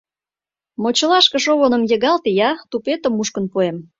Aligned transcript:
—Мочылашке 0.81 1.37
шовыным 1.43 1.83
йыгалте-я, 1.91 2.49
тупетым 2.69 3.13
мушкын 3.15 3.45
пуэм. 3.51 3.77